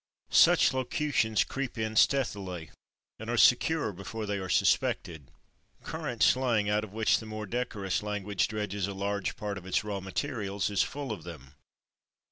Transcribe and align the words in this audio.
Such 0.33 0.73
locutions 0.73 1.43
creep 1.43 1.77
in 1.77 1.95
stealthily, 1.95 2.71
and 3.19 3.29
are 3.29 3.37
secure 3.37 3.93
before 3.93 4.25
they 4.25 4.39
are 4.39 4.49
suspected. 4.49 5.29
Current 5.83 6.23
slang, 6.23 6.67
out 6.71 6.83
of 6.83 6.91
which 6.91 7.19
the 7.19 7.27
more 7.27 7.45
decorous 7.45 8.01
language 8.01 8.47
dredges 8.47 8.87
a 8.87 8.95
large 8.95 9.35
part 9.35 9.59
of 9.59 9.65
its 9.67 9.83
raw 9.83 9.99
materials, 9.99 10.71
is 10.71 10.81
full 10.81 11.11
of 11.11 11.21
them. 11.23 11.53